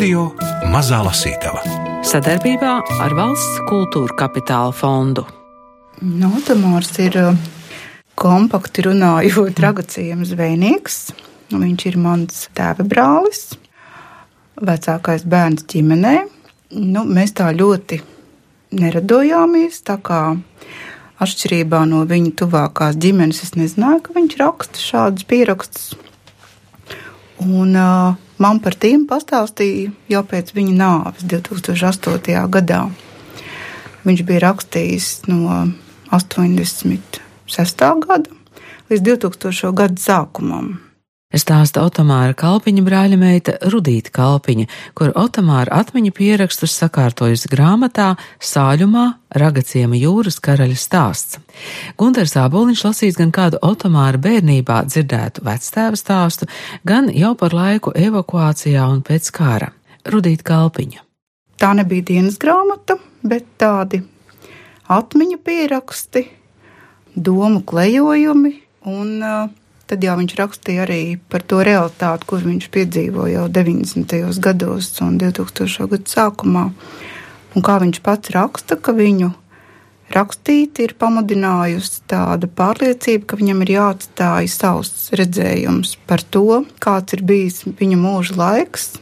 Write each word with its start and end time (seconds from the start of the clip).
Radio 0.00 0.30
Mazā 0.72 0.96
Lasītava 1.04 1.60
sadarbībā 2.08 2.70
ar 3.04 3.12
Valsts 3.12 3.58
kultūra 3.68 4.14
kapitāla 4.16 4.72
fondu. 4.72 5.26
Notamārs 6.00 6.88
ir 7.04 7.18
uh, 7.20 7.34
kompakti 8.16 8.86
runājot 8.86 9.60
ragacījuma 9.66 10.24
zvejnieks. 10.24 10.96
Viņš 11.52 11.84
ir 11.90 11.98
mans 12.00 12.46
tēva 12.56 12.86
brālis, 12.88 13.42
vecākais 14.56 15.26
bērns 15.28 15.68
ģimenē. 15.68 16.14
Nu, 16.80 17.04
mēs 17.04 17.36
tā 17.36 17.50
ļoti 17.52 18.00
neradojāmies, 18.80 19.82
tā 19.84 19.98
kā 20.00 20.22
atšķirībā 21.20 21.82
no 21.92 22.06
viņa 22.08 22.32
tuvākās 22.40 22.96
ģimenes, 22.96 23.44
es 23.44 23.52
nezināju, 23.52 24.00
ka 24.08 24.16
viņš 24.16 24.40
raksta 24.40 24.86
šādus 24.86 25.28
pierakstus. 25.28 25.92
Un 27.44 27.76
uh, 27.76 28.16
man 28.40 28.60
par 28.64 28.74
tiem 28.80 29.06
pastāstīja 29.08 29.92
jau 30.10 30.22
pēc 30.26 30.54
viņa 30.56 30.74
nāves 30.80 31.24
2008. 31.28 32.48
gadā. 32.50 32.82
Viņš 34.04 34.22
bija 34.26 34.44
rakstījis 34.48 35.08
no 35.28 35.68
86. 36.10 37.88
gada 38.06 38.30
līdz 38.90 39.02
2000. 39.06 39.74
gada 39.76 40.00
sākumam. 40.00 40.89
Stāsta 41.30 41.84
Otomāra 41.86 42.34
Kalpiņa 42.34 42.82
brāļa 42.82 43.16
meita 43.18 43.52
Rudīta 43.70 44.10
Kalpiņa, 44.10 44.64
kur 44.98 45.12
Otomāra 45.14 45.76
atmiņu 45.78 46.10
pierakstus 46.16 46.72
sakārtojusi 46.80 47.46
grāmatā 47.52 48.16
Sāļumā 48.42 49.04
Ragaciema 49.38 49.94
jūras 49.94 50.40
karaļa 50.42 50.74
stāsts. 50.74 51.38
Gunters 51.94 52.34
Āboliņš 52.34 52.82
lasīs 52.82 53.18
gan 53.20 53.30
kādu 53.30 53.60
Otomāra 53.62 54.18
bērnībā 54.18 54.80
dzirdētu 54.88 55.46
vectēva 55.46 56.00
stāstu, 56.00 56.50
gan 56.82 57.06
jau 57.14 57.36
par 57.38 57.54
laiku 57.54 57.94
evakuācijā 57.94 58.90
un 58.90 58.98
pēc 59.06 59.30
kara. 59.30 59.70
Rudīta 60.10 60.48
Kalpiņa. 60.50 61.06
Tā 61.62 61.70
nebija 61.78 62.08
dienas 62.10 62.40
grāmata, 62.42 62.98
bet 63.22 63.46
tādi 63.60 64.02
atmiņu 64.90 65.38
pieraksti, 65.46 66.26
domu 67.14 67.62
klejojumi 67.62 68.56
un 68.90 69.16
uh, 69.22 69.59
Tad 69.90 70.04
jau 70.06 70.12
viņš 70.20 70.34
rakstīja 70.38 70.84
arī 70.84 71.02
par 71.26 71.42
to 71.42 71.64
realitāti, 71.66 72.26
kur 72.30 72.44
viņš 72.44 72.68
piedzīvoja 72.70 73.40
jau 73.40 73.46
90. 73.50 74.12
gados 74.38 74.92
un 75.02 75.16
2000. 75.18 75.88
gadu 75.90 76.06
sākumā. 76.06 76.68
Un 77.58 77.64
kā 77.66 77.80
viņš 77.82 77.98
pats 78.06 78.30
raksta, 78.30 78.76
ka 78.78 78.94
viņu 78.94 79.32
rakstīt 80.14 80.78
ir 80.84 80.94
pamudinājusi 80.98 82.04
tāda 82.10 82.46
pārliecība, 82.46 83.26
ka 83.32 83.38
viņam 83.40 83.64
ir 83.64 83.72
jāatstāj 83.74 84.50
savs 84.52 85.10
redzējums 85.18 85.96
par 86.06 86.22
to, 86.22 86.62
kāds 86.82 87.16
ir 87.16 87.24
bijis 87.26 87.64
viņa 87.66 87.98
mūža 87.98 88.36
laiks, 88.38 88.92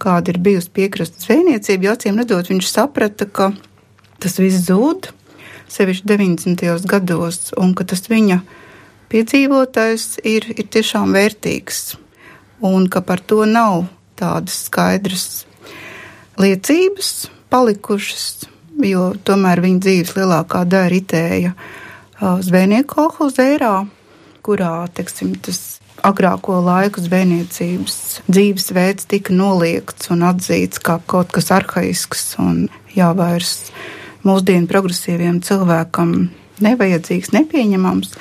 kāda 0.00 0.34
ir 0.34 0.40
bijusi 0.44 0.72
piekrastes 0.76 1.24
zvejniecība. 1.24 1.88
Jo 1.88 1.94
acīm 1.96 2.20
redzot, 2.20 2.52
viņš 2.52 2.68
saprata, 2.68 3.24
ka 3.24 3.54
tas 4.20 4.36
viss 4.40 4.66
zūd, 4.68 5.08
sevišķi 5.72 6.12
90. 6.12 6.84
gados, 6.90 7.48
un 7.56 7.72
ka 7.72 7.88
tas 7.88 8.04
viņa 8.12 8.42
piedzīvotais 9.12 10.20
ir, 10.24 10.46
ir 10.56 10.66
tiešām 10.72 11.14
vērtīgs 11.16 11.96
un 12.64 12.88
ka 12.88 13.02
par 13.04 13.20
to 13.20 13.44
nav 13.48 13.86
tādas 14.18 14.64
skaidras 14.68 15.44
liecības 16.40 17.28
palikušas, 17.52 18.48
jo 18.82 19.12
tomēr 19.26 19.62
viņa 19.62 19.82
dzīves 19.86 20.14
lielākā 20.18 20.64
daļa 20.66 20.92
ritēja 20.92 21.54
zvejnieku 22.20 22.94
kolhozērā, 22.94 23.74
kurā, 24.44 24.74
teiksim, 24.94 25.34
tas 25.44 25.80
agrāko 26.04 26.58
laiku 26.64 27.02
zvejniecības 27.04 27.98
dzīvesveids 28.28 29.08
tika 29.10 29.34
noliegts 29.34 30.10
un 30.12 30.24
atzīts 30.26 30.82
kā 30.84 30.98
kaut 31.10 31.32
kas 31.34 31.50
arhaisks 31.54 32.34
un 32.42 32.66
jāvairs 32.96 33.70
mūsdienu 34.24 34.68
progresīviem 34.70 35.40
cilvēkam 35.44 36.14
nevajadzīgs, 36.64 37.32
nepieņemams. 37.34 38.14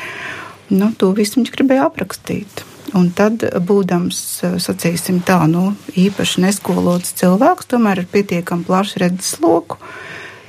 Nu, 0.72 0.91
to 0.97 1.12
visu 1.16 1.40
viņš 1.40 1.51
gribēja 1.56 1.90
aprakstīt. 1.90 2.63
Un 2.94 3.09
tad, 3.16 3.41
būdams, 3.66 4.18
sacīsim 4.62 5.24
tā, 5.25 5.40
nu, 5.50 5.72
īpaši 5.97 6.44
neskolots 6.44 7.16
cilvēks, 7.18 7.72
tomēr 7.72 8.03
ar 8.03 8.09
pietiekami 8.12 8.68
plašu 8.68 9.01
redzesloku, 9.01 9.79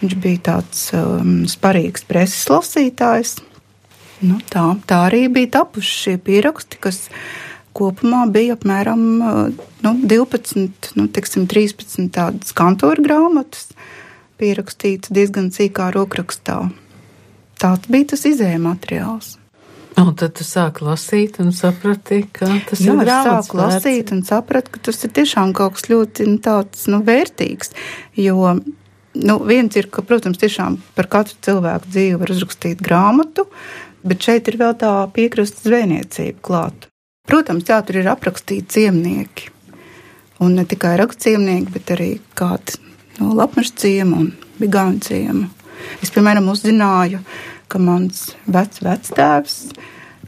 viņš 0.03 0.17
bija 0.21 0.43
tāds 0.51 0.83
um, 0.97 1.47
sparīgs 1.49 2.05
preses 2.09 2.45
lasītājs. 2.53 3.39
Nu, 4.25 4.39
tā, 4.51 4.67
tā 4.89 5.07
arī 5.09 5.25
bija 5.33 5.55
tapuši 5.59 5.95
šie 6.03 6.15
pieraksti, 6.27 6.81
kas 6.85 7.07
kopumā 7.75 8.25
bija 8.33 8.59
apmēram 8.59 9.07
nu, 9.85 9.95
12, 10.05 10.93
nu, 10.99 11.07
teksim, 11.17 11.49
13 11.51 12.13
tādas 12.15 12.53
kantora 12.57 13.03
grāmatas, 13.05 13.71
pierakstītas 14.41 15.15
diezgan 15.15 15.49
sīkā 15.55 15.89
rokrakstā. 15.97 16.61
Tāds 17.61 17.89
bija 17.89 18.13
tas 18.13 18.27
izējuma 18.29 18.75
materiāls. 18.75 19.39
Un 19.95 20.15
tad 20.19 20.33
tu 20.35 20.43
sāki 20.43 20.83
lasīt 20.83 21.37
un 21.43 21.53
saprati, 21.55 22.25
ka 22.35 22.49
tas 22.67 22.81
Jā, 22.83 22.97
ir 22.97 23.05
grāmatas. 23.05 23.47
Sāku 23.47 23.59
lasīt 23.61 24.11
un 24.15 24.25
sapratu, 24.27 24.73
ka 24.75 24.81
tas 24.89 24.99
ir 25.07 25.13
tiešām 25.15 25.53
kaut 25.55 25.77
kas 25.77 25.87
ļoti 25.91 26.27
nu, 26.27 26.41
tāds, 26.43 26.89
nu, 26.91 26.99
vērtīgs. 27.07 27.71
Jo 28.19 28.57
nu, 29.15 29.39
viens 29.47 29.79
ir, 29.79 29.87
ka, 29.95 30.03
protams, 30.03 30.41
tiešām 30.43 30.81
par 30.99 31.09
katru 31.13 31.39
cilvēku 31.47 31.93
dzīvi 31.95 32.19
var 32.19 32.35
uzrakstīt 32.35 32.83
grāmatu, 32.83 33.47
bet 34.03 34.27
šeit 34.27 34.51
ir 34.51 34.59
vēl 34.61 34.75
tā 34.83 34.93
piekrasta 35.15 35.69
zvejniecība 35.69 36.43
klāta. 36.43 36.91
Protams, 37.31 37.69
jā, 37.71 37.79
tur 37.87 38.03
ir 38.03 38.11
aprakstīti 38.11 38.81
ciemnieki. 38.81 39.53
Un 40.43 40.59
ne 40.59 40.67
tikai 40.69 40.97
rakstciemnieki, 40.99 41.71
bet 41.73 41.95
arī 41.95 42.11
kādi 42.37 42.81
no 43.21 43.31
lapmeža 43.39 43.79
ciema 43.85 44.19
un 44.25 44.33
bigāņu 44.59 45.07
ciema. 45.07 45.47
Es, 46.03 46.11
piemēram, 46.13 46.51
uzzināju, 46.51 47.23
ka 47.23 47.54
mans 47.81 48.31
vecs 48.47 48.83
vectēvs 48.85 49.59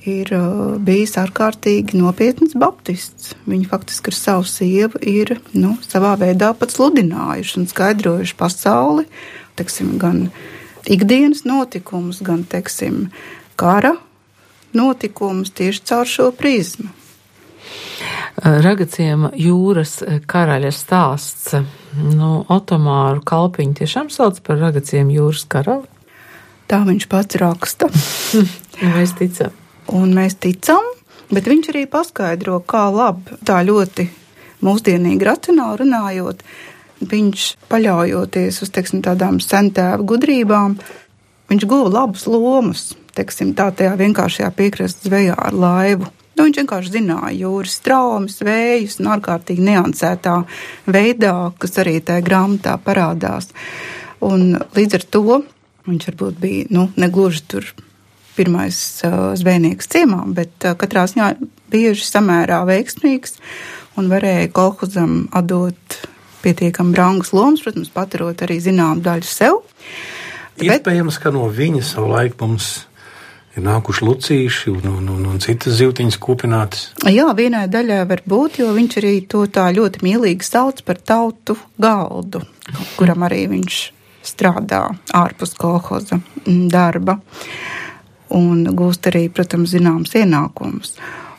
ir 0.06 0.30
uh, 0.36 0.76
bijis 0.82 1.16
ārkārtīgi 1.20 1.98
nopietns 1.98 2.54
baptists. 2.58 3.34
Viņi 3.48 3.68
faktiski 3.70 4.12
ar 4.12 4.18
savu 4.18 4.46
sievu 4.48 5.00
ir 5.02 5.36
nu, 5.54 5.74
savā 5.86 6.14
veidā 6.20 6.52
pat 6.58 6.74
sludinājuši 6.74 7.58
un 7.60 7.70
skaidrojuši 7.70 8.36
pasauli, 8.38 9.06
teksim, 9.58 9.96
gan 10.02 10.28
ikdienas 10.86 11.44
notikumus, 11.48 12.22
gan 12.22 12.44
teiksim, 12.46 13.08
kara 13.58 13.96
notikumus 14.76 15.50
tieši 15.56 15.82
caur 15.88 16.06
šo 16.10 16.30
prizmu. 16.36 16.92
Ragaciem 18.36 19.30
jūras 19.40 19.98
karaļa 20.28 20.70
stāsts. 20.74 21.54
Nu, 21.96 22.44
Otomāru 22.52 23.22
kalpiņu 23.24 23.78
tiešām 23.80 24.10
sauc 24.12 24.42
par 24.44 24.60
ragaciem 24.60 25.08
jūras 25.10 25.46
karali? 25.48 25.88
Tā 26.66 26.82
viņš 26.82 27.06
pats 27.10 27.38
raksta. 27.38 27.88
mēs 28.96 29.14
ticam. 29.18 29.54
Un 29.94 30.14
mēs 30.16 30.34
ticam, 30.42 30.82
bet 31.30 31.46
viņš 31.46 31.70
arī 31.70 31.84
paskaidro, 31.90 32.58
kā 32.66 32.88
labi, 32.90 33.38
tā 33.46 33.60
ļoti 33.66 34.08
mūsdienīgi 34.66 35.28
racionāli 35.28 35.84
runājot, 35.84 36.42
viņš 37.06 37.46
paļaujoties 37.70 38.60
uz 38.64 38.72
teiksim, 38.74 39.04
tādām 39.06 39.38
sentēvu 39.42 40.08
gudrībām, 40.10 40.76
viņš 41.52 41.66
guva 41.70 41.92
labas 42.00 42.26
lomas, 42.26 42.86
teiksim, 43.14 43.54
tā 43.54 43.70
tajā 43.70 43.94
vienkāršajā 44.00 44.50
piekrastes 44.56 45.06
zvejā 45.06 45.36
ar 45.38 45.54
laivu. 45.54 46.10
Nu, 46.36 46.44
viņš 46.44 46.58
vienkārši 46.60 46.92
zināja 46.98 47.36
jūras 47.38 47.78
traumas, 47.84 48.42
vējus 48.44 48.98
un 49.00 49.12
ārkārtīgi 49.14 49.70
niansētā 49.70 50.40
veidā, 50.92 51.36
kas 51.62 51.78
arī 51.80 52.00
tajā 52.04 52.24
grāmatā 52.26 52.74
parādās. 52.82 53.48
Un 54.26 54.50
līdz 54.76 54.98
ar 54.98 55.06
to 55.14 55.38
Viņš 55.86 56.08
varbūt 56.10 56.40
bija 56.42 56.66
nu, 56.74 56.88
negluži 56.98 57.44
tur 57.46 57.68
pirmais 58.36 58.78
uh, 59.06 59.32
zvejnieks 59.38 59.88
ciemā, 59.92 60.24
bet 60.36 60.66
uh, 60.66 60.74
katrā 60.78 61.06
ziņā 61.08 61.30
bieži 61.72 62.04
samērā 62.06 62.64
veiksmīgs 62.68 63.38
un 63.96 64.10
varēja 64.12 64.50
kolhozam 64.54 65.24
atdot 65.34 66.00
pietiekami 66.44 66.94
brangas 66.94 67.32
lomas, 67.34 67.62
protams, 67.64 67.90
paturot 67.94 68.42
arī 68.44 68.58
zinām 68.62 69.00
daļu 69.04 69.30
sev. 69.30 69.62
Iespējams, 70.62 71.18
ka 71.20 71.32
no 71.34 71.48
viņa 71.52 71.82
savu 71.84 72.12
laiku 72.12 72.46
mums 72.46 72.68
ir 73.56 73.64
nākuši 73.64 74.06
lucīši 74.06 74.72
un, 74.72 74.86
un, 74.98 75.08
un, 75.16 75.26
un 75.32 75.42
citas 75.42 75.78
zīltiņas 75.80 76.20
kupinātas. 76.20 76.86
Jā, 77.08 77.26
vienai 77.36 77.66
daļai 77.72 78.02
var 78.08 78.22
būt, 78.28 78.60
jo 78.60 78.70
viņš 78.76 78.98
arī 79.00 79.14
to 79.32 79.44
tā 79.52 79.68
ļoti 79.76 80.04
mīlīgi 80.04 80.46
sauc 80.46 80.82
par 80.86 81.00
tautu 81.00 81.56
galdu, 81.80 82.44
kuram 82.98 83.24
arī 83.26 83.46
viņš 83.52 83.82
strādā 84.26 84.82
ārpus 85.14 85.54
kolhoza 85.58 86.20
darba 86.46 87.18
un 88.36 88.66
gūst 88.76 89.06
arī, 89.10 89.26
protams, 89.30 89.72
zināms 89.74 90.16
ienākumus. 90.18 90.96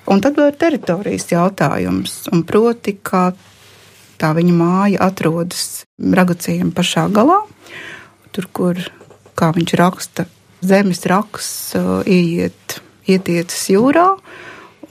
Un 0.07 0.21
tad 0.23 0.37
vēl 0.39 0.53
ir 0.53 0.59
teritorijas 0.61 1.27
jautājums, 1.33 2.21
un 2.31 2.45
proti, 2.47 2.95
kā 2.95 3.33
tā 4.21 4.31
viņa 4.37 4.55
māja 4.55 5.03
atrodas 5.09 5.83
Ragacījiem 5.97 6.71
pašā 6.77 7.07
galā, 7.11 7.41
tur, 8.31 8.47
kur, 8.55 8.79
kā 9.37 9.51
viņš 9.55 9.75
raksta, 9.81 10.27
zemes 10.63 11.03
raks 11.09 11.49
uh, 11.77 11.99
ieiet, 12.07 12.79
ietiecas 13.09 13.67
jūrā, 13.73 14.07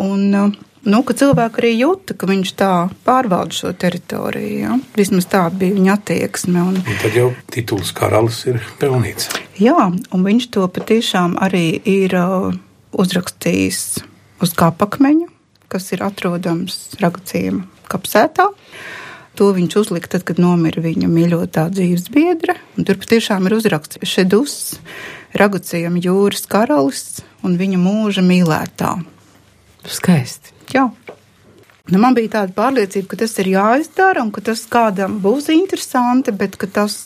un 0.05 0.27
uh, 0.37 0.53
nu, 0.87 1.03
ka 1.07 1.15
cilvēki 1.19 1.63
arī 1.63 1.73
jūta, 1.77 2.17
ka 2.19 2.29
viņš 2.31 2.53
tā 2.59 2.73
pārvalda 3.07 3.57
šo 3.57 3.73
teritoriju. 3.77 4.59
Ja? 4.63 4.77
Vismaz 4.97 5.29
tāda 5.31 5.59
bija 5.61 5.77
viņa 5.77 5.95
attieksme. 5.97 6.63
Un, 6.73 6.81
un 6.81 7.01
tad 7.03 7.17
jau 7.19 7.31
tituls 7.53 7.93
karalis 7.97 8.43
ir 8.51 8.61
pelnīts. 8.81 9.31
Jā, 9.61 9.89
un 9.91 10.27
viņš 10.27 10.51
to 10.57 10.67
patiešām 10.73 11.39
arī 11.43 11.69
ir 11.89 12.15
uh, 12.19 12.53
uzrakstījis 12.97 13.81
uz 14.45 14.53
kapakmeņa, 14.57 15.31
kas 15.73 15.91
ir 15.97 16.05
atrodams 16.07 16.79
Ragacījuma 17.01 17.67
kapsētā. 17.91 18.51
To 19.37 19.51
viņš 19.53 19.75
uzlika 19.83 20.15
tad, 20.15 20.25
kad 20.25 20.39
nomira 20.41 20.81
viņa 20.81 21.11
mīļotā 21.13 21.67
dzīves 21.75 22.07
biedra. 22.13 22.55
Tur 22.79 22.97
patiešām 23.03 23.49
ir 23.49 23.59
uzraksts 23.59 24.01
Šedus, 24.09 24.79
Ragacījuma 25.37 26.01
jūras 26.01 26.47
karalis 26.49 27.21
un 27.45 27.59
viņa 27.61 27.83
mūža 27.83 28.25
mīlētā. 28.25 28.95
Skaisti. 29.91 30.55
Jā. 30.75 30.89
Nu, 31.87 32.01
man 32.03 32.17
bija 32.17 32.41
tāda 32.41 32.55
pārliecība, 32.57 33.13
ka 33.13 33.19
tas 33.21 33.37
ir 33.39 33.53
jāizdara 33.53 34.25
un 34.25 34.33
ka 34.35 34.43
tas 34.49 34.65
kādam 34.71 35.21
būs 35.23 35.47
interesanti, 35.55 36.35
bet 36.35 36.59
tas 36.75 37.05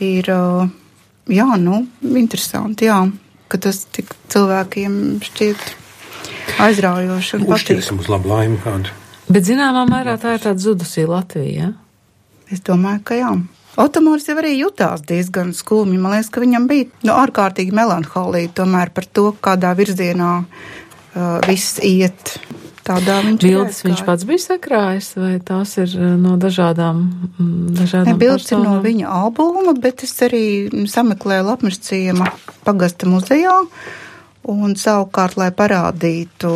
ir 0.00 0.30
jā, 0.30 1.48
nu, 1.60 1.82
interesanti. 2.16 2.88
Jā, 2.88 3.02
ka 3.52 3.60
tas 3.60 3.82
tik 3.92 4.14
cilvēkiem 4.32 4.94
šķiet 5.28 5.66
aizraujoši 6.64 7.36
un 7.36 7.44
patīkami. 7.50 8.00
uz 8.00 8.08
labu 8.08 8.32
laimi 8.32 8.56
kādu. 8.64 8.96
Bet 9.28 9.44
zināmā 9.44 9.84
mērā 9.90 10.16
tā 10.16 10.38
ir 10.38 10.44
tāda 10.46 10.64
zudusī 10.64 11.04
Latvija. 11.04 11.68
Ja? 11.68 11.70
Es 12.48 12.64
domāju, 12.64 13.04
ka 13.04 13.18
jā. 13.18 13.36
Otomārs 13.78 14.24
jau 14.26 14.38
arī 14.40 14.54
jutās 14.56 15.04
diezgan 15.06 15.52
skumji. 15.54 16.00
Man 16.00 16.16
liekas, 16.16 16.32
ka 16.32 16.40
viņam 16.40 16.64
bija 16.70 16.88
nu, 17.04 17.12
ārkārtīgi 17.12 17.76
melanholija 17.76 18.56
tomēr 18.56 18.90
par 18.96 19.04
to, 19.04 19.28
kādā 19.44 19.74
virzienā 19.76 20.30
uh, 20.40 20.78
viss 21.46 21.78
iet 21.84 22.36
tādā 22.88 23.18
viņš 23.24 23.44
bildes 23.44 23.82
viņš 23.84 24.02
pats 24.06 24.26
bija 24.28 24.42
sakrājis, 24.44 25.10
vai 25.20 25.34
tās 25.44 25.74
ir 25.80 25.94
no 26.20 26.36
dažādām, 26.40 27.04
dažādām 27.76 28.14
ne, 28.14 28.18
bildes 28.20 28.48
personām? 28.48 28.64
ir 28.64 28.68
no 28.68 28.82
viņa 28.84 29.14
albuma, 29.20 29.74
bet 29.78 30.04
es 30.06 30.14
arī 30.24 30.44
sameklēju 30.88 31.48
Lapmežciema 31.50 32.30
pagasta 32.66 33.08
muzejā, 33.10 33.56
un 34.48 34.76
savukārt, 34.80 35.38
lai 35.40 35.50
parādītu, 35.54 36.54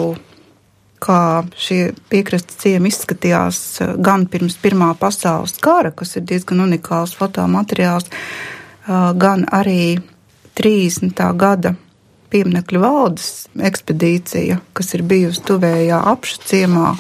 kā 1.03 1.21
šie 1.59 1.81
piekrastes 2.13 2.61
ciemi 2.63 2.93
izskatījās 2.93 3.59
gan 3.99 4.29
pirms 4.31 4.57
Pirmā 4.63 4.93
pasaules 4.99 5.57
kara, 5.63 5.91
kas 5.91 6.17
ir 6.17 6.27
diezgan 6.31 6.63
unikāls 6.65 7.17
fotomateriāls, 7.19 8.07
gan 8.87 9.45
arī 9.51 9.99
30. 10.59 11.19
gada 11.39 11.75
pieminekļu 12.33 12.81
valdes 12.83 13.31
ekspedīcija, 13.61 14.59
kas 14.77 14.95
ir 14.97 15.05
bijusi 15.09 15.45
tuvējā 15.49 16.01
apšu 16.13 16.43
ciemā, 16.49 16.93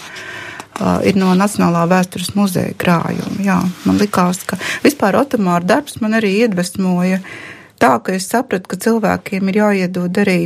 ir 1.06 1.18
no 1.20 1.32
Nacionālā 1.38 1.84
vēstures 1.90 2.32
muzeja 2.36 2.74
krājuma. 2.78 3.40
Jā, 3.44 3.58
man 3.86 4.00
likās, 4.00 4.42
ka 4.48 4.58
vispār 4.84 5.20
Otomāra 5.20 5.64
darbs 5.74 6.00
man 6.02 6.16
arī 6.18 6.34
iedvesmoja 6.42 7.20
tā, 7.80 7.96
ka 8.02 8.16
es 8.16 8.28
sapratu, 8.30 8.70
ka 8.72 8.80
cilvēkiem 8.80 9.50
ir 9.50 9.60
jāiedod 9.62 10.22
arī 10.22 10.40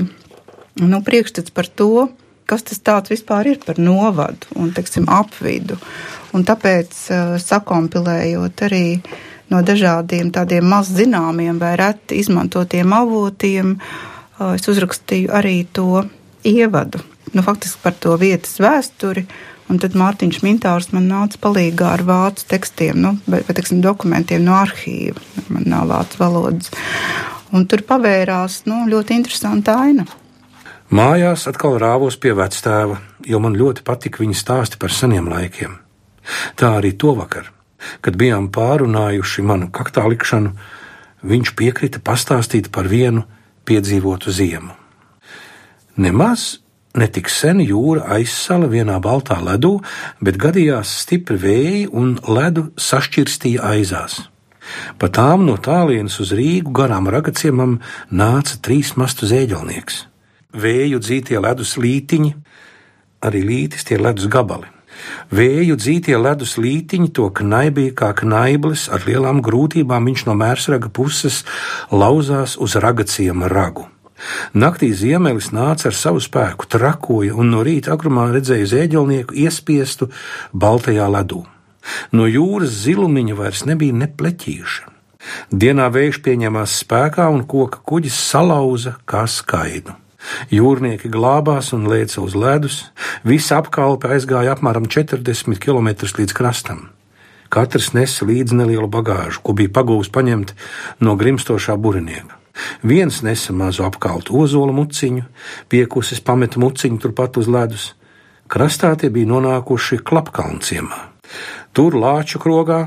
nu, 0.83 1.03
priekšstats 1.05 1.55
par 1.57 1.69
to, 1.69 2.09
kas 2.47 2.67
tas 2.67 2.83
tāds 2.85 3.11
vispār 3.11 3.55
ir 3.55 3.63
par 3.65 3.81
novadu 3.83 4.51
un, 4.55 4.71
teiksim, 4.75 5.09
apvidu. 5.11 5.79
Un 6.37 6.45
tāpēc, 6.47 6.93
sakompilējot 7.43 8.67
arī 8.67 8.85
no 9.51 9.63
dažādiem 9.63 10.31
tādiem 10.35 10.67
maz 10.69 10.91
zināmiem 10.95 11.59
vai 11.63 11.77
reti 11.79 12.19
izmantotiem 12.21 12.93
avotiem, 12.93 13.77
uh, 13.79 14.16
es 14.55 14.69
uzrakstīju 14.69 15.33
arī 15.33 15.61
to 15.73 16.05
ievadu, 16.47 17.01
nu, 17.33 17.43
faktiski 17.43 17.83
par 17.83 17.97
to 18.01 18.17
vietas 18.21 18.59
vēsturi. 18.63 19.27
Un 19.67 19.81
tad 19.83 19.97
Mārtiņš 19.99 20.45
Mintārs 20.45 20.93
man 20.95 21.09
nāca 21.11 21.41
palīdzīgā 21.43 21.89
ar 21.97 22.03
vācu 22.07 22.45
tekstiem, 22.47 23.01
nu, 23.03 23.17
vai, 23.27 23.41
vai 23.49 23.57
teiksim, 23.59 23.81
dokumentiem 23.83 24.45
no 24.47 24.55
arhīva. 24.55 25.19
Man 25.51 25.67
nav 25.73 25.89
vācu 25.91 26.21
valodas. 26.21 26.71
Un 27.51 27.67
tur 27.67 27.83
pavērās 27.89 28.61
nu, 28.71 28.85
ļoti 28.87 29.17
interesanta 29.19 29.75
aina. 29.83 30.07
Mājās 30.95 31.49
atkal 31.51 31.81
rāvos 31.83 32.15
pie 32.23 32.31
vectēva, 32.39 33.01
jo 33.27 33.43
man 33.43 33.59
ļoti 33.59 33.83
patika 33.83 34.23
viņa 34.23 34.39
stāsti 34.39 34.79
par 34.79 34.95
seniem 34.95 35.27
laikiem. 35.33 35.81
Tā 36.55 36.77
arī 36.79 36.93
to 36.95 37.17
vakar, 37.19 37.51
kad 38.07 38.15
bijām 38.19 38.53
pārunājuši 38.55 39.43
manu 39.47 39.67
kaktā 39.75 40.07
likšanu, 40.07 40.55
viņš 41.27 41.57
piekrita 41.59 41.99
pastāstīt 42.07 42.71
par 42.71 42.87
vienu 42.87 43.27
piedzīvotu 43.67 44.33
ziemu. 44.33 44.73
Nemaz 45.97 46.59
netik 46.97 47.29
sen 47.33 47.61
jūra 47.61 48.07
aizsala 48.17 48.69
vienā 48.73 48.97
baltā 49.05 49.37
ledū, 49.45 49.79
bet 50.21 50.39
gadījās 50.41 50.93
stipri 51.03 51.37
vēji 51.41 51.85
un 51.93 52.17
ledu 52.29 52.71
sašķirstīja 52.81 53.65
aizās. 53.75 54.21
Pa 54.99 55.09
tām 55.13 55.45
no 55.47 55.57
tālienes 55.63 56.19
uz 56.23 56.33
Rīgu 56.35 56.73
garām 56.75 57.07
ragaciemam 57.13 57.79
nāca 58.11 58.59
trīs 58.63 58.97
mastu 58.99 59.29
zēģelnieks. 59.31 60.07
Vēju 60.57 61.03
dzītie 61.05 61.39
ledus 61.43 61.77
lītiņi, 61.79 62.33
arī 63.27 63.45
lītis 63.47 63.87
tie 63.87 64.01
ledus 64.01 64.27
gabali. 64.33 64.76
Vēju 65.35 65.77
dzītie 65.81 66.17
ledus 66.19 66.57
lītiņi 66.61 67.11
to 67.17 67.29
knaibīja 67.35 67.97
kā 67.99 68.13
knaiblis, 68.21 68.87
ar 68.93 69.05
lielām 69.09 69.43
grūtībām 69.45 70.09
viņš 70.11 70.27
no 70.29 70.37
mērsraga 70.39 70.91
puses 70.93 71.43
lauzās 71.91 72.57
uz 72.57 72.79
ragaciema 72.81 73.51
ragu. 73.53 73.89
Naktī 74.57 74.93
ziemelis 74.97 75.51
nāca 75.53 75.91
ar 75.91 75.97
savu 75.97 76.23
spēku, 76.25 76.69
trakoja 76.73 77.37
un 77.37 77.53
no 77.53 77.61
rīta 77.67 77.93
agrumā 77.93 78.31
redzēja 78.33 78.71
zēģelnieku 78.73 79.37
iespiestu 79.45 80.09
baltajā 80.57 81.09
ledū. 81.13 81.43
No 82.17 82.27
jūras 82.27 82.73
zilumiņa 82.87 83.37
vairs 83.37 83.67
nebija 83.69 83.95
ne 83.95 84.09
pleķīša. 84.09 84.95
Dienā 85.51 85.91
vējš 85.93 86.23
pieņemās 86.25 86.81
spēkā 86.83 87.29
un 87.35 87.45
koka 87.51 87.83
kuģis 87.87 88.17
salauza 88.31 88.97
kā 89.05 89.27
skaidu. 89.31 89.95
Jūrnieki 90.51 91.11
glābās 91.13 91.73
un 91.77 91.87
lēca 91.91 92.21
uz 92.23 92.35
ledus, 92.39 92.81
visa 93.27 93.61
apkalpe 93.61 94.11
aizgāja 94.11 94.57
apmēram 94.57 94.89
40 94.91 95.61
km 95.63 95.89
līdz 96.19 96.35
krastam. 96.37 96.89
Katrs 97.53 97.93
nesa 97.95 98.27
līdzi 98.27 98.57
nelielu 98.59 98.89
bagāžu, 98.91 99.41
ko 99.43 99.55
bija 99.55 99.71
pagūs 99.79 100.11
paņemt 100.15 100.55
no 101.01 101.15
grimstošā 101.19 101.77
burinieka. 101.79 102.35
Viens 102.83 103.21
nesa 103.23 103.53
mazu 103.53 103.85
apkaltu 103.87 104.37
ozola 104.41 104.73
muciņu, 104.75 105.27
piekusis 105.71 106.23
pameta 106.25 106.61
muciņu 106.63 107.01
turpat 107.03 107.37
uz 107.41 107.51
ledus. 107.53 107.91
Krastā 108.49 108.95
tie 108.99 109.11
bija 109.13 109.29
nonākuši 109.29 110.01
Klapkalnciemā. 110.07 111.03
Tur 111.77 111.99
lāču 111.99 112.41
krogā, 112.43 112.87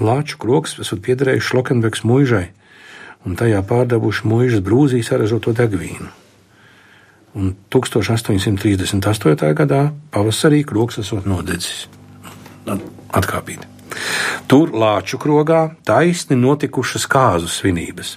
lāču 0.00 0.38
krogs 0.40 0.78
esot 0.80 1.02
piederējis 1.04 1.50
Šlokenbeks 1.50 2.06
muižai, 2.06 2.46
un 3.26 3.36
tajā 3.36 3.60
pārdevuši 3.66 4.30
muižas 4.30 4.64
brūzī 4.64 5.04
saražoto 5.04 5.52
degvīnu 5.52 6.19
un 7.34 7.54
1838. 7.70 9.54
gadā 9.62 9.82
pavasarī 10.14 10.64
kroks 10.66 11.02
esot 11.04 11.28
nodedzis. 11.30 11.88
Atkāpīt. 12.66 13.66
Tur 14.50 14.70
Lāču 14.74 15.18
krogā 15.20 15.60
taisni 15.86 16.36
notikušas 16.38 17.06
kāzu 17.10 17.48
svinības. 17.50 18.16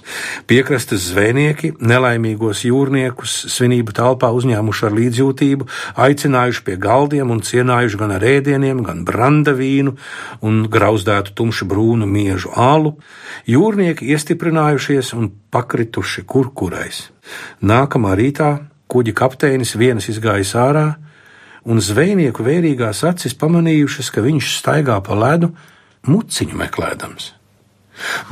Piekrastes 0.50 1.08
zvejnieki 1.10 1.72
nelaimīgos 1.82 2.64
jūrniekus 2.66 3.36
svinību 3.52 3.94
telpā 3.96 4.30
uzņēmuši 4.34 4.86
ar 4.88 4.96
līdzjūtību, 4.98 5.68
aicinājuši 6.06 6.64
pie 6.66 6.76
galdiem 6.82 7.30
un 7.34 7.42
cienājuši 7.46 8.00
gan 8.00 8.14
ar 8.16 8.26
ēdieniem, 8.34 8.82
gan 8.86 9.04
brandavīnu 9.06 9.96
un 10.46 10.62
grauzdētu 10.70 11.34
tumšu 11.38 11.68
brūnu 11.70 12.08
miežu 12.10 12.54
alu. 12.54 12.96
Jūrnieki 13.50 14.10
iestiprinājušies 14.14 15.14
un 15.18 15.32
pakrituši 15.54 16.26
kurkurais. 16.26 17.08
Nākamā 17.62 18.14
rītā 18.18 18.52
kuģa 18.90 19.14
kapteinis 19.16 19.74
vienas 19.78 20.08
izgājis 20.12 20.54
ārā, 20.58 20.88
un 21.64 21.80
zvejnieku 21.80 22.44
vērīgās 22.44 23.04
acis 23.08 23.36
pamanījušas, 23.40 24.10
ka 24.12 24.24
viņš 24.24 24.50
staigā 24.58 24.98
pa 25.04 25.16
ledu, 25.16 25.54
muciņu 26.08 26.60
meklējams. 26.60 27.32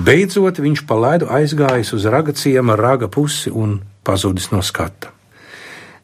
Beidzot, 0.03 0.59
viņš 0.59 0.85
pa 0.89 0.99
ledu 0.99 1.29
aizgājis 1.31 1.93
uz 1.97 2.07
raga 2.11 2.35
ciema 2.35 2.77
raga 2.77 3.09
pusi 3.09 3.51
un 3.51 3.81
pazudis 4.05 4.51
no 4.53 4.63
skata. 4.63 5.13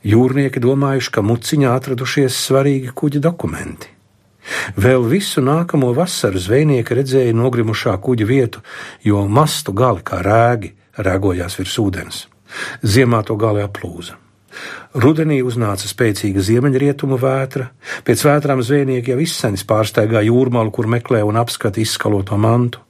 Jūrnieki 0.06 0.62
domājuši, 0.62 1.10
ka 1.12 1.24
muciņā 1.26 1.72
atradušies 1.74 2.38
svarīgi 2.46 2.94
kuģa 2.94 3.22
dokumenti. 3.26 3.90
Vēl 4.78 5.02
visu 5.10 5.42
nākamo 5.44 5.90
vasaru 5.96 6.40
zvejnieki 6.40 6.96
redzēja 7.00 7.34
nogrimušā 7.36 7.96
kuģa 8.00 8.28
vietu, 8.28 8.62
jo 9.04 9.26
mastu 9.26 9.74
gali 9.76 10.06
kā 10.06 10.22
rēgi 10.24 10.72
rēgojās 10.96 11.58
virs 11.58 11.76
ūdens. 11.82 12.22
Ziemā 12.80 13.20
to 13.26 13.36
gali 13.36 13.66
aplūza. 13.66 14.16
Rudenī 14.98 15.40
uznāca 15.44 15.88
spēcīga 15.90 16.42
ziemeļrietumu 16.44 17.18
vētra, 17.20 17.68
pēc 18.06 18.24
vētrām 18.24 18.62
zvejnieki 18.64 19.12
jau 19.12 19.22
izsenis 19.22 19.66
pārsteigā 19.68 20.24
jūrmalu, 20.26 20.72
kur 20.74 20.88
meklē 20.90 21.22
un 21.26 21.40
apskata 21.40 21.82
izskaloto 21.82 22.38
mantu. 22.40 22.82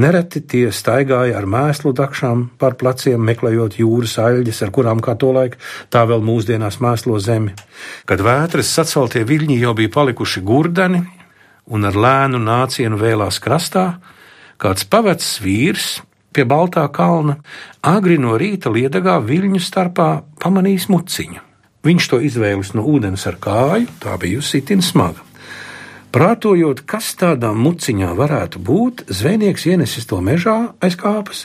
Nereti 0.00 0.42
tie 0.44 0.68
staigāja 0.74 1.38
ar 1.38 1.46
mēslu 1.48 1.92
dakšām 1.96 2.44
pār 2.60 2.76
pleciem, 2.80 3.22
meklējot 3.26 3.78
jūras 3.80 4.16
aļģes, 4.22 4.62
ar 4.66 4.72
kurām 4.74 5.00
kā 5.04 5.16
tolaik 5.20 5.56
tā 5.92 6.04
vēl 6.08 6.22
mūsdienās 6.24 6.80
mēslo 6.82 7.18
zemi. 7.22 7.54
Kad 8.08 8.22
vētras 8.24 8.72
saceltie 8.76 9.24
viļņi 9.26 9.60
jau 9.62 9.74
bija 9.78 9.92
palikuši 9.96 10.44
gurdeni 10.46 11.02
un 11.70 11.86
ar 11.86 11.96
lēnu 11.96 12.40
nācienu 12.42 12.98
vēlās 13.00 13.40
krastā, 13.42 13.86
kāds 14.60 14.86
pavecs 14.90 15.38
vīrs 15.44 16.00
pie 16.32 16.44
Baltā 16.48 16.86
kalna 16.92 17.38
agri 17.82 18.18
no 18.18 18.36
rīta 18.40 18.72
liedagā 18.72 19.18
viļņu 19.24 19.62
starpā 19.62 20.10
pamanījis 20.42 20.88
muciņu. 20.92 21.46
Viņš 21.86 22.10
to 22.12 22.20
izvēlis 22.20 22.74
no 22.76 22.84
ūdens 22.84 23.24
ar 23.28 23.38
kāju, 23.40 23.88
tā 24.02 24.16
bija 24.20 24.42
sitina 24.44 24.84
smaga. 24.84 25.24
Prātojot, 26.10 26.82
kas 26.90 27.12
tādā 27.14 27.52
muciņā 27.54 28.10
varētu 28.18 28.58
būt, 28.66 29.04
zvejnieks 29.14 29.68
ienesis 29.70 30.08
to 30.10 30.18
mežā 30.18 30.74
aiz 30.82 30.98
kāpas 30.98 31.44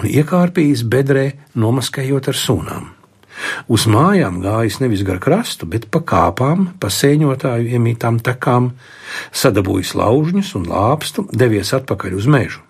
un 0.00 0.08
iekārpījis 0.08 0.86
bedrē, 0.88 1.26
nomaskējot 1.52 2.30
ar 2.32 2.38
sūnām. 2.40 2.86
Uz 3.68 3.84
mājām 3.92 4.40
gājis 4.40 4.80
nevis 4.80 5.04
gar 5.06 5.20
krastu, 5.22 5.68
bet 5.68 5.90
pa 5.92 6.00
kāpām, 6.00 6.70
pa 6.80 6.88
sēņotāju 6.88 7.76
iemītām 7.76 8.22
tekām, 8.24 8.72
sadabūjis 9.36 9.92
laužņus 10.00 10.54
un 10.56 10.70
lāpstu, 10.72 11.28
devies 11.32 11.76
atpakaļ 11.76 12.16
uz 12.16 12.30
mežu. 12.30 12.65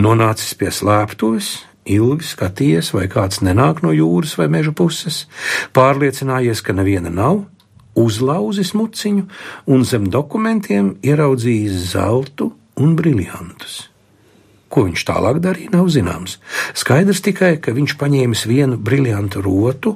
Nonācis 0.00 0.54
pie 0.58 0.70
slēptuves, 0.74 1.54
ilgi 1.84 2.28
skatījies, 2.28 2.92
vai 2.96 3.08
kāds 3.12 3.42
nenāk 3.44 3.82
no 3.84 3.92
jūras 3.94 4.36
vai 4.40 4.48
meža 4.52 4.72
puses, 4.76 5.24
pārliecinājies, 5.76 6.62
ka 6.64 6.76
neviena 6.76 7.12
nav, 7.12 7.44
uzlauzis 7.94 8.74
muciņu 8.74 9.26
un 9.70 9.84
zem 9.86 10.08
dokumentiem 10.10 10.94
ieraudzījis 11.04 11.92
zeltu 11.94 12.52
un 12.80 12.96
briljantus. 12.98 13.84
Ko 14.72 14.88
viņš 14.88 15.04
tālāk 15.06 15.38
darīja, 15.38 15.70
nav 15.76 15.86
zināms. 15.94 16.40
Skaidrs 16.74 17.22
tikai, 17.22 17.54
ka 17.62 17.74
viņš 17.76 17.94
paņēmis 18.00 18.42
vienu 18.50 18.78
briljantu 18.80 19.44
rotu, 19.44 19.94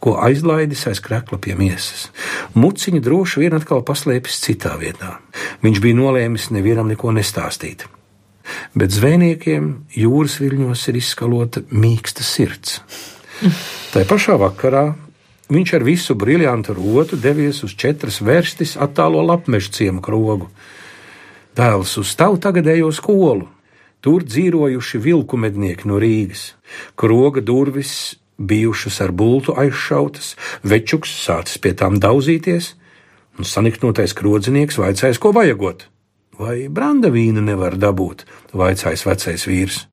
ko 0.00 0.14
aizlaidis 0.24 0.86
aiz 0.88 1.02
krekla 1.04 1.36
pie 1.42 1.56
miesas. 1.58 2.08
Muciņu 2.56 3.02
droši 3.04 3.42
vien 3.42 3.56
atkal 3.58 3.84
paslēpis 3.84 4.40
citā 4.44 4.76
vietā. 4.80 5.18
Viņš 5.64 5.82
bija 5.84 5.98
nolēmis 5.98 6.48
nevienam 6.54 6.88
neko 6.88 7.12
nestāstīt. 7.16 7.84
Bet 8.74 8.94
zvejniekiem 8.94 9.72
jūras 9.96 10.38
viļņos 10.42 10.86
ir 10.90 11.00
izskalota 11.00 11.64
mīksta 11.70 12.24
sirds. 12.26 12.80
Tā 13.92 14.06
pašā 14.08 14.38
vakarā 14.40 14.86
Viņš 15.46 15.72
ar 15.78 15.84
visu 15.86 16.14
briljantu 16.18 16.74
rotu 16.74 17.16
devies 17.22 17.60
uz 17.62 17.76
četras 17.78 18.18
vērstis 18.18 18.74
attālo 18.82 19.20
lapmeža 19.22 19.70
ciemu 19.78 20.02
krogu. 20.02 20.48
Dēls 21.54 21.92
uz 22.02 22.14
tavu 22.18 22.40
tagadējo 22.42 22.90
skolu. 22.90 23.46
Tur 24.02 24.26
dzīvojuši 24.26 24.98
vilku 25.02 25.38
mednieki 25.38 25.86
no 25.86 26.00
Rīgas. 26.02 26.56
Kroga 26.98 27.40
durvis 27.40 28.16
bijušas 28.36 28.98
ar 29.00 29.14
bultu 29.14 29.54
aizšautas, 29.56 30.34
večuks 30.66 31.14
sācis 31.22 31.62
pie 31.62 31.72
tām 31.78 31.96
daudzīties, 32.02 32.74
un 33.38 33.46
saniknotais 33.46 34.12
krodzinieks 34.18 34.78
vaicājis, 34.82 35.22
ko 35.22 35.32
vajagot. 35.32 35.86
Vai 36.38 36.68
branda 36.68 37.08
vīna 37.12 37.40
nevar 37.44 37.78
dabūt, 37.80 38.26
vaicājis 38.52 39.06
vecais 39.08 39.46
vīrs. 39.48 39.84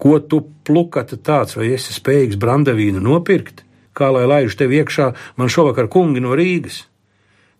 Ko 0.00 0.18
tu 0.20 0.40
plukata 0.64 1.18
tāds, 1.20 1.58
vai 1.58 1.74
esi 1.76 1.92
spējīgs 1.92 2.40
branda 2.40 2.72
vīnu 2.72 3.02
nopirkt? 3.04 3.66
kā 4.00 4.10
lai 4.14 4.24
laiž 4.28 4.56
tevi 4.56 4.80
iekšā, 4.80 5.12
man 5.36 5.52
šovakar 5.52 5.90
kungi 5.92 6.22
no 6.24 6.34
Rīgas. 6.38 6.84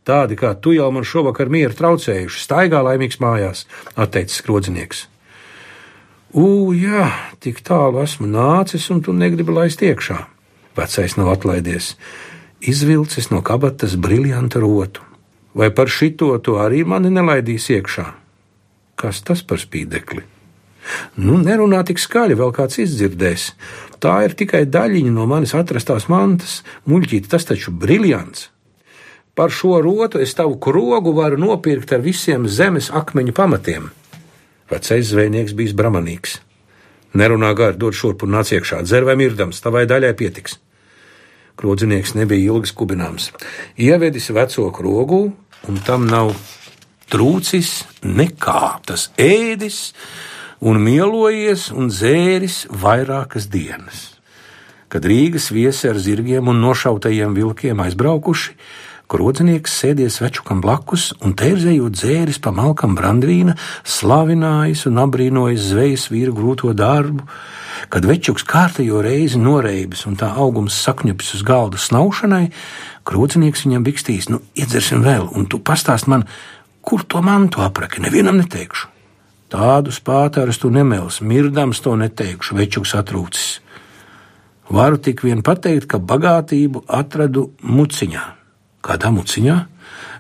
Tādi 0.07 0.39
kā 0.41 0.55
tu 0.57 0.73
jau 0.73 0.89
man 0.95 1.05
šovakar 1.05 1.51
mieru 1.53 1.77
traucējuši, 1.77 2.45
staigā 2.47 2.81
laimīgs 2.87 3.21
mājās, 3.21 3.67
atteicis 4.01 4.41
skrodzinieks. 4.41 5.05
Ugh, 6.31 6.73
jā, 6.79 7.11
tik 7.43 7.61
tālu 7.67 8.01
esmu 8.05 8.31
nācis, 8.31 8.87
un 8.95 9.03
tu 9.05 9.13
negribi 9.13 9.53
laist 9.53 9.83
iekšā. 9.85 10.23
Vecais 10.79 11.17
nav 11.19 11.33
atlaidies, 11.35 11.97
izvilcis 12.63 13.29
no 13.35 13.43
kabatas 13.45 13.99
briljanta 14.01 14.63
rotu. 14.63 15.05
Vai 15.53 15.69
par 15.75 15.91
šito 15.91 16.31
tu 16.39 16.57
arī 16.63 16.85
mani 16.87 17.11
nelaidīs 17.11 17.67
iekšā? 17.75 18.07
Kas 19.01 19.23
tas 19.25 19.41
par 19.41 19.61
spīdekli? 19.63 20.27
Nu, 21.21 21.39
nerunā 21.41 21.81
tik 21.89 22.01
skaļi, 22.01 22.37
vēl 22.37 22.53
kāds 22.57 22.81
izdzirdēs. 22.83 23.51
Tā 24.01 24.15
ir 24.27 24.35
tikai 24.37 24.65
daļiņa 24.69 25.13
no 25.15 25.27
manis 25.29 25.55
atrastās 25.57 26.09
mantas. 26.13 26.61
Muļķīt, 26.89 27.29
tas 27.33 27.47
taču 27.49 27.73
briljants! 27.73 28.49
Par 29.37 29.53
šo 29.55 29.79
rotu 29.81 30.21
es 30.21 30.35
tavu 30.37 30.59
krogu 30.61 31.15
varu 31.17 31.39
nopirkt 31.41 31.93
ar 31.97 32.03
visiem 32.05 32.49
zemes 32.49 32.91
akmeņu 32.93 33.33
pamatiem. 33.37 33.87
Vecais 34.69 35.07
zvejnieks 35.09 35.55
bijis 35.57 35.77
bramanīgs. 35.77 36.41
Nerunā 37.17 37.55
gari, 37.57 37.79
dod 37.81 37.97
šurp 37.97 38.27
un 38.27 38.35
nāc 38.37 38.53
iekšā, 38.53 38.83
dzer 38.85 39.07
vai 39.09 39.17
mirdams, 39.19 39.63
tavai 39.65 39.87
daļai 39.89 40.13
pietiks. 40.19 40.59
Krodzinieks 41.59 42.15
nebija 42.19 42.53
ilgi 42.53 42.71
skubināms. 42.71 43.31
Ievedis 43.81 44.31
veco 44.35 44.69
krogu, 44.77 45.23
un 45.69 45.81
tam 45.87 46.07
nav 46.11 46.35
trūcis 47.11 47.73
nekā. 48.07 48.81
Tas 48.87 49.09
ēdis, 49.21 49.91
un 50.61 50.81
mielojies 50.85 51.71
un 51.75 51.91
dzēris 51.93 52.67
vairākas 52.71 53.51
dienas. 53.53 54.07
Kad 54.91 55.07
Rīgas 55.07 55.53
viesi 55.55 55.87
ar 55.91 55.99
zirgiem 56.03 56.51
un 56.51 56.63
nošautajiem 56.65 57.37
vilkiem 57.37 57.83
aizbraukuši, 57.85 58.57
Krodzinieks 59.11 59.73
sēdies 59.75 60.21
večukam 60.23 60.61
blakus 60.63 61.09
un 61.27 61.33
tērzējot 61.35 61.97
dzēris 61.97 62.37
pa 62.45 62.53
malkam 62.55 62.93
brandvīna, 62.95 63.57
slavinājis 63.83 64.85
un 64.87 65.01
apbrīnojis 65.03 65.65
zvejas 65.73 66.05
vīru 66.13 66.37
grūto 66.37 66.71
darbu, 66.79 67.27
kad 67.91 68.07
večuks 68.07 68.47
kārtējo 68.47 69.01
reizi 69.03 69.41
noreibis 69.43 70.05
un 70.07 70.15
tā 70.21 70.29
augums 70.31 70.79
sakņupis 70.87 71.33
uz 71.41 71.43
galda 71.49 71.83
snaušanai, 71.83 72.53
krodzinieks 73.03 73.67
viņam 73.67 73.89
bikstīs, 73.91 74.31
nu 74.31 74.45
iedzersim 74.55 75.03
vēl, 75.03 75.27
un 75.35 75.51
tu 75.51 75.59
pastāst 75.59 76.07
man, 76.07 76.29
kur 76.91 77.05
to 77.07 77.23
mantu 77.23 77.63
apraki, 77.63 78.03
nevienam 78.03 78.41
neteikšu. 78.41 78.89
Tādus 79.51 79.99
pātārus 80.03 80.59
tu 80.63 80.71
nemels, 80.75 81.21
mirdams 81.23 81.79
to 81.83 81.95
neteikšu, 81.99 82.57
večuks 82.59 82.95
atrūcis. 82.99 83.61
Varu 84.71 84.99
tik 85.03 85.23
vien 85.27 85.43
pateikt, 85.47 85.87
ka 85.91 85.99
bagātību 85.99 86.85
atradu 86.87 87.51
muciņā. 87.63 88.23
Kādā 88.87 89.11
muciņā? 89.15 89.57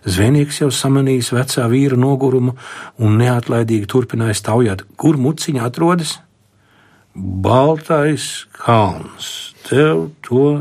Zvejnieks 0.06 0.60
jau 0.62 0.70
samanījis 0.74 1.30
vecā 1.34 1.66
vīra 1.70 1.98
nogurumu 1.98 2.56
un 2.98 3.18
neatlaidīgi 3.20 3.86
turpināja 3.90 4.34
staujāt, 4.38 4.82
kur 4.98 5.18
muciņa 5.18 5.66
atrodas. 5.66 6.18
Baltais 7.14 8.46
kalns, 8.54 9.54
tev 9.66 10.10
to 10.26 10.58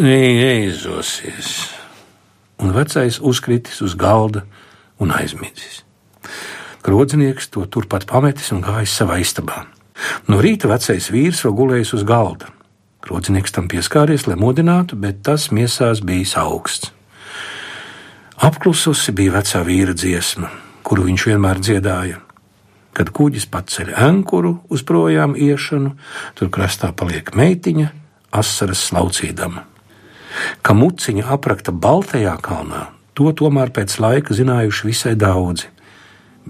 neizdosies. 0.00 1.79
Un 2.60 2.74
vecais 2.76 3.18
uzkritis 3.20 3.80
uz 3.80 3.96
galda 3.96 4.44
un 5.00 5.12
aizmidzis. 5.16 5.82
Krodznieks 6.84 7.50
to 7.52 7.66
turpat 7.68 8.06
pametis 8.08 8.52
un 8.54 8.62
gājis 8.64 8.94
savā 9.00 9.18
istabā. 9.20 9.64
No 10.28 10.40
rīta 10.40 10.68
vecais 10.70 11.10
vīrs 11.12 11.42
vēl 11.44 11.56
gulējis 11.56 11.92
uz 11.98 12.06
galda. 12.08 12.48
Krodznieks 13.04 13.52
tam 13.56 13.68
pieskāries, 13.68 14.26
lai 14.28 14.36
modinātu, 14.40 14.96
bet 14.96 15.22
tas 15.24 15.48
miesās 15.52 16.02
bijis 16.04 16.36
augsts. 16.40 16.92
Apklususi 18.40 19.12
bija 19.12 19.34
vecā 19.38 19.60
vīra 19.64 19.92
dziesma, 19.96 20.48
kuru 20.84 21.08
viņš 21.08 21.26
vienmēr 21.28 21.60
dziedāja. 21.60 22.20
Kad 22.96 23.12
kuģis 23.16 23.46
paceļ 23.52 23.92
ankuru 24.00 24.56
uz 24.72 24.84
projām 24.84 25.36
iešanu, 25.36 25.92
tur 26.36 26.52
krastā 26.52 26.92
paliek 26.96 27.32
meitiņa, 27.36 27.90
asaras 28.32 28.86
slaucīdama. 28.88 29.69
Ka 30.62 30.76
muciņa 30.76 31.26
aprakta 31.34 31.72
Baltajā 31.72 32.36
kalnā, 32.42 32.88
to 33.14 33.32
tomēr 33.36 33.72
pēc 33.74 33.98
laika 34.02 34.36
zinājuši 34.36 34.90
visai 34.90 35.14
daudzi 35.18 35.68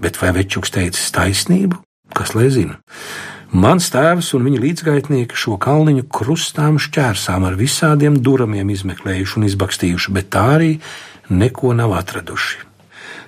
bet 0.01 0.17
vai 0.21 0.33
Večuks 0.35 0.73
teicis 0.73 1.11
taisnību? 1.15 1.79
Kas 2.15 2.33
lai 2.35 2.49
zina? 2.53 2.79
Mans 3.51 3.89
tēvs 3.91 4.31
un 4.37 4.45
viņa 4.47 4.61
līdzgaitnieki 4.63 5.35
šo 5.37 5.57
kalniņu 5.61 6.05
krustām 6.11 6.79
šķērsām 6.79 7.45
ar 7.49 7.57
visādiem 7.59 8.17
duramiem 8.23 8.71
izmeklējuši 8.71 9.37
un 9.39 9.47
izbakstījuši, 9.49 10.13
bet 10.15 10.31
tā 10.31 10.45
arī 10.55 10.71
neko 11.29 11.75
nav 11.75 11.97
atraduši. 11.99 12.63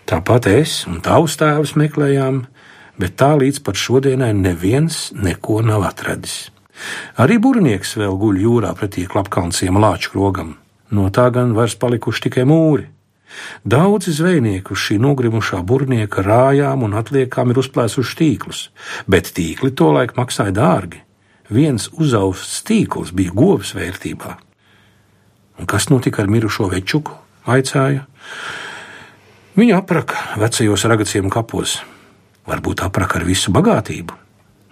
Tāpat 0.07 0.47
es 0.51 0.83
un 0.87 1.03
tavs 1.03 1.35
tēvs 1.39 1.75
meklējām, 1.79 2.45
bet 2.99 3.19
tā 3.19 3.33
līdz 3.39 3.63
pat 3.67 3.79
šodienai 3.79 4.31
neviens 4.35 5.09
neko 5.15 5.59
nav 5.63 5.83
atradis. 5.91 6.52
Arī 7.21 7.37
burnieks 7.41 7.95
vēl 7.99 8.17
guļ 8.19 8.41
jūrā 8.43 8.73
pretī 8.77 9.05
klapkalnciem 9.09 9.77
lāču 9.79 10.13
krogam. 10.13 10.55
No 10.93 11.09
tā 11.13 11.29
gan 11.33 11.53
vairs 11.57 11.75
palikuši 11.79 12.27
tikai 12.27 12.45
mūri. 12.49 12.89
Daudzi 13.65 14.13
zvejnieki 14.13 14.75
uz 14.75 14.81
šī 14.83 14.99
nogrimušā 15.01 15.63
burnieka 15.65 16.21
rājām 16.25 16.85
un 16.85 16.93
atliekām 16.99 17.49
ir 17.49 17.61
uzplēsuši 17.63 18.17
tīklus, 18.19 18.67
bet 19.09 19.31
tīkli 19.33 19.73
tolaik 19.73 20.13
maksāja 20.19 20.53
dārgi. 20.53 21.01
Viens 21.49 21.89
uzausts 21.93 22.61
tīkls 22.67 23.13
bija 23.13 23.33
govs 23.33 23.73
vērtībā. 23.77 24.37
Un 25.59 25.69
kas 25.69 25.89
notika 25.89 26.21
ar 26.21 26.29
mirušo 26.29 26.69
večuku? 26.69 27.23
vaicāja. 27.47 28.05
Viņa 29.57 29.77
apraka 29.77 30.39
vecajos 30.41 30.85
ragaciem 30.89 31.29
kapos. 31.33 31.81
Varbūt 32.49 32.83
apraka 32.83 33.19
ar 33.19 33.27
visu 33.27 33.53
bagātību? 33.55 34.15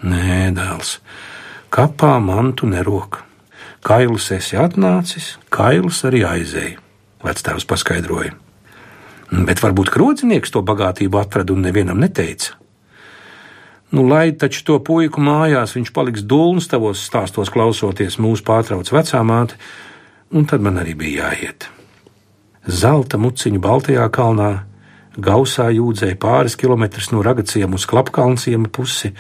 Nē, 0.02 0.50
dēls, 0.56 0.98
kapā 1.72 2.20
mantu 2.20 2.68
nerok. 2.68 3.24
Kailus 3.82 4.28
esi 4.36 4.60
atnācis, 4.60 5.38
kailus 5.50 6.04
arī 6.06 6.22
aizēja, 6.28 6.78
vectēvs 7.26 7.66
paskaidroja. 7.70 8.36
Bet 9.32 9.64
varbūt 9.64 9.90
krodzinieks 9.94 10.52
to 10.52 10.62
bagātību 10.68 11.22
atrada 11.22 11.56
un 11.56 11.64
nevienam 11.66 12.02
neteica. 12.04 12.58
Nu, 13.92 14.04
lai 14.08 14.32
taču 14.32 14.64
to 14.68 14.78
puiku 14.84 15.24
mājās, 15.24 15.74
viņš 15.76 15.92
paliks 15.96 16.24
dūlns 16.24 16.70
tavos 16.72 17.02
stāstos, 17.04 17.52
klausoties 17.52 18.20
mūsu 18.24 18.46
pārtrauc 18.48 18.92
vecā 18.92 19.24
māte, 19.28 19.58
un 20.32 20.48
tad 20.48 20.64
man 20.64 20.80
arī 20.80 20.96
bija 20.96 21.32
jāiet. 21.32 21.68
Zelta 22.68 23.20
muciņu 23.20 23.60
Baltajā 23.64 24.06
kalnā, 24.14 24.52
gausā 25.18 25.68
jūdzēja 25.76 26.16
pāris 26.22 26.56
kilometrus 26.60 27.12
no 27.12 27.24
ragaciem 27.26 27.74
uz 27.76 27.86
klapkalnciema 27.90 28.72
pusi, 28.72 29.12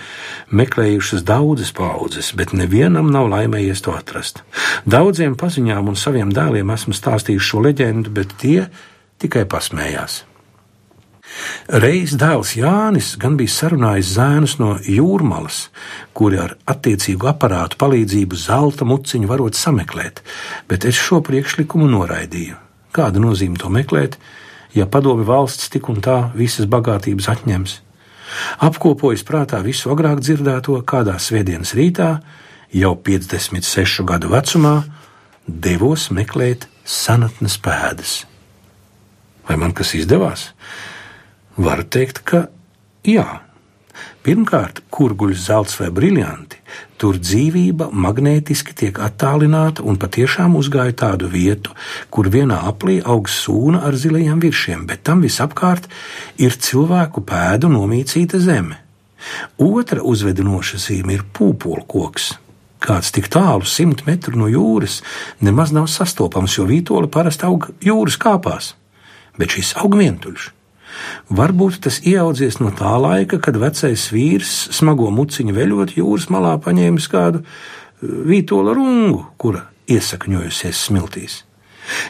meklējušas 0.51 1.25
daudzas 1.27 1.73
paudzes, 1.75 2.31
bet 2.37 2.55
nevienam 2.55 3.11
nav 3.11 3.27
laimējies 3.31 3.83
to 3.83 3.95
atrast. 3.97 4.43
Daudziem 4.85 5.35
paziņām 5.39 5.91
un 5.91 5.99
saviem 5.99 6.31
dēliem 6.31 6.71
esmu 6.71 6.95
stāstījis 6.95 7.47
šo 7.51 7.63
leģendu, 7.67 8.13
bet 8.15 8.35
tie 8.39 8.67
tikai 9.21 9.45
pasmējās. 9.49 10.23
Reiz 11.71 12.11
dēls 12.19 12.57
Jānis 12.59 13.13
gan 13.19 13.37
bija 13.39 13.53
sarunājis 13.53 14.15
zēnus 14.17 14.57
no 14.59 14.73
jūrmalas, 14.83 15.69
kuri 16.17 16.41
ar 16.43 16.57
attiecīgu 16.69 17.29
aparātu 17.31 17.79
palīdzību 17.79 18.39
zelta 18.39 18.87
muciņu 18.87 19.29
varot 19.29 19.55
sameklēt, 19.55 20.19
bet 20.67 20.87
es 20.89 20.99
šo 20.99 21.21
priekšlikumu 21.23 21.87
noraidīju. 21.93 22.59
Kāda 22.91 23.23
nozīme 23.23 23.59
to 23.61 23.71
meklēt, 23.71 24.17
ja 24.75 24.87
padomi 24.87 25.25
valsts 25.27 25.69
tik 25.71 25.89
un 25.91 26.01
tā 26.03 26.17
visas 26.37 26.67
bagātības 26.69 27.29
atņems? 27.35 27.77
Apkopojis 28.63 29.25
prātā 29.27 29.59
visu 29.65 29.91
agrāk 29.91 30.21
dzirdēto, 30.23 30.77
kādā 30.87 31.17
svētdienas 31.19 31.73
rītā, 31.75 32.11
jau 32.71 32.93
56 32.95 34.05
gadu 34.07 34.31
vecumā, 34.31 34.75
devos 35.47 36.07
meklēt 36.15 36.67
senatnes 36.87 37.57
pēdas. 37.61 38.21
Vai 39.47 39.57
man 39.59 39.73
kas 39.75 39.93
izdevās? 39.97 40.51
Varu 41.59 41.83
teikt, 41.83 42.23
ka 42.23 42.45
jā. 43.03 43.27
Pirmkārt, 44.21 44.83
kur 44.93 45.15
guļ 45.17 45.31
zelts 45.33 45.79
vai 45.79 45.87
briljanti, 45.89 46.59
tur 47.01 47.17
dzīvība 47.17 47.87
magnētiski 47.89 48.75
tiek 48.77 48.99
attālināta 49.01 49.81
un 49.81 49.97
patiešām 49.97 50.53
uzgāja 50.59 50.93
tādu 50.99 51.29
vietu, 51.31 51.73
kur 52.13 52.29
vienā 52.29 52.59
aplī 52.69 52.99
aug 53.01 53.31
sūna 53.33 53.81
ar 53.87 53.97
zilajiem 53.97 54.43
viršiem, 54.43 54.85
bet 54.85 55.01
tam 55.09 55.25
visapkārt 55.25 55.89
ir 56.37 56.53
cilvēku 56.53 57.25
pēdu 57.25 57.73
nomīcīta 57.73 58.43
zeme. 58.45 58.77
Otra 59.57 60.05
uzvedinoša 60.05 60.77
zīme 60.85 61.17
ir 61.17 61.25
pūpoļu 61.33 61.87
koks. 61.89 62.31
Kāds 62.81 63.09
tik 63.17 63.25
tālu, 63.33 63.65
simt 63.65 64.05
metru 64.05 64.37
no 64.37 64.45
jūras, 64.49 65.01
nemaz 65.41 65.73
nav 65.73 65.89
sastopams, 65.89 66.59
jo 66.61 66.69
vītola 66.69 67.09
parasti 67.09 67.49
aug 67.49 67.71
jūras 67.81 68.21
kāpās, 68.21 68.73
bet 69.37 69.57
šis 69.57 69.79
aug 69.81 69.97
vientuļš. 69.97 70.51
Varbūt 71.31 71.81
tas 71.85 72.01
ieaudzies 72.07 72.59
no 72.59 72.71
tā 72.75 72.93
laika, 73.01 73.39
kad 73.39 73.59
vecais 73.59 74.09
vīrs 74.11 74.55
smago 74.75 75.11
muciņu 75.13 75.55
veļot 75.55 75.95
jūras 75.97 76.27
malā 76.33 76.57
paņēmis 76.63 77.07
kādu 77.11 77.41
uh, 77.43 77.53
vītola 78.01 78.73
rungu, 78.75 79.25
kura 79.37 79.65
iesakņojusies 79.91 80.85
smiltīs. 80.87 81.41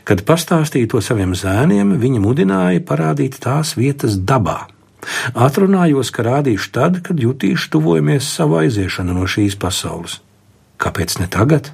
Kad 0.05 0.23
pastāstīja 0.27 0.89
to 0.91 1.01
saviem 1.03 1.33
zēniem, 1.37 1.95
viņa 2.01 2.21
mudināja 2.21 2.83
parādīt 2.85 3.39
tās 3.41 3.73
vietas 3.79 4.17
dabā. 4.17 4.67
Atrunājos, 5.33 6.11
ka 6.13 6.25
rādīšu 6.27 6.71
tad, 6.75 6.99
kad 7.05 7.19
jutīšu 7.19 7.71
tuvojamies 7.73 8.27
savu 8.35 8.59
aiziešanu 8.61 9.15
no 9.17 9.25
šīs 9.25 9.57
pasaules. 9.57 10.19
Kāpēc 10.81 11.17
ne 11.21 11.29
tagad? 11.31 11.71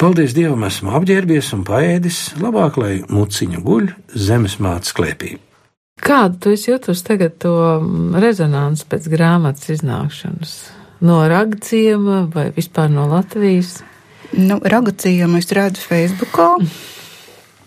Paldies 0.00 0.32
Dievam, 0.34 0.64
esmu 0.66 0.96
apģērbies 0.96 1.52
un 1.54 1.66
paēdis, 1.68 2.22
labāk 2.40 2.80
lai 2.80 2.94
muciņa 3.06 3.62
guļ 3.62 3.92
zemes 4.16 4.58
mātes 4.62 4.96
klēpī. 4.96 5.36
Kādu 6.00 6.38
tu 6.40 6.52
jūtus 6.56 7.02
tagad 7.04 7.36
to 7.42 7.52
rezonanci 8.16 8.86
pēc 8.88 9.08
grāmatas 9.12 9.68
iznākšanas? 9.76 10.54
No 11.04 11.20
ragciema 11.28 12.22
vai 12.32 12.48
vispār 12.54 12.88
no 12.90 13.04
Latvijas? 13.10 13.80
Nu, 14.32 14.56
ragciemu 14.62 15.36
es 15.42 15.50
redzu 15.52 15.82
Facebookā. 15.84 16.54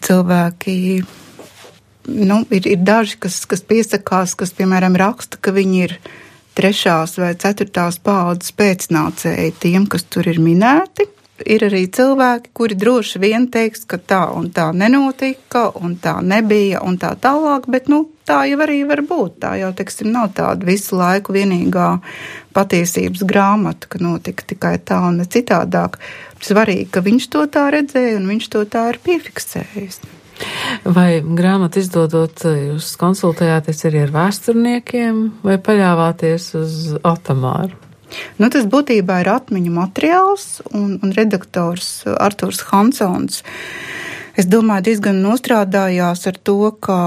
Cilvēki 0.05 0.75
nu, 2.07 2.41
ir, 2.49 2.69
ir 2.73 2.81
daži, 2.81 3.19
kas, 3.21 3.43
kas 3.49 3.61
piesakās, 3.65 4.33
kas, 4.39 4.53
piemēram, 4.57 4.97
raksta, 4.97 5.38
ka 5.38 5.53
viņi 5.53 5.83
ir 5.85 5.97
trešās 6.57 7.17
vai 7.21 7.33
ceturtās 7.38 7.99
paudzes 8.01 8.55
pēcnācēji 8.57 9.57
tiem, 9.61 9.85
kas 9.91 10.07
tur 10.09 10.31
ir 10.31 10.41
minēti 10.41 11.09
ir 11.43 11.65
arī 11.67 11.85
cilvēki, 11.91 12.51
kuri 12.55 12.77
droši 12.79 13.19
vien 13.19 13.47
teiks, 13.51 13.83
ka 13.89 13.99
tā 13.99 14.21
un 14.35 14.49
tā 14.55 14.69
nenotika, 14.75 15.67
un 15.75 15.97
tā 16.01 16.17
nebija, 16.23 16.81
un 16.85 16.97
tā 17.01 17.11
tālāk, 17.19 17.67
bet 17.71 17.89
nu, 17.91 18.05
tā 18.27 18.43
jau 18.49 18.59
arī 18.63 18.81
var 18.87 19.03
būt. 19.05 19.39
Tā 19.43 19.55
jau, 19.59 19.71
teiksim, 19.75 20.11
nav 20.15 20.31
tāda 20.37 20.67
visu 20.67 20.95
laiku 20.99 21.35
vienīgā 21.35 21.89
patiesības 22.55 23.25
grāmata, 23.27 23.89
ka 23.91 23.99
notika 24.03 24.47
tikai 24.47 24.77
tā 24.79 25.01
un 25.09 25.19
ne 25.21 25.27
citādāk. 25.27 25.99
Svarīgi, 26.45 26.89
ka 26.93 27.03
viņš 27.05 27.31
to 27.33 27.47
tā 27.51 27.67
redzēja 27.73 28.19
un 28.19 28.29
viņš 28.31 28.51
to 28.53 28.63
tā 28.69 28.89
ir 28.93 29.01
piefiksējis. 29.03 30.03
Vai 30.83 31.23
grāmatu 31.23 31.79
izdodot, 31.79 32.43
jūs 32.43 32.91
konsultējāties 32.99 33.85
arī 33.87 34.03
ar 34.03 34.11
vēsturniekiem 34.15 35.23
vai 35.47 35.55
paļāvāties 35.63 36.51
uz 36.59 36.77
Otomāru? 37.07 37.84
Nu, 38.41 38.49
tas 38.53 38.67
būtībā 38.69 39.21
ir 39.23 39.31
atmiņu 39.33 39.71
materiāls, 39.75 40.45
un, 40.71 40.97
un 41.01 41.15
redaktors 41.15 42.03
Arthurs 42.17 42.61
Hansons, 42.69 43.41
es 44.35 44.47
domāju, 44.51 44.89
diezgan 44.91 45.23
nostrādājās 45.23 46.27
ar 46.29 46.39
to, 46.43 46.59
ka 46.83 46.99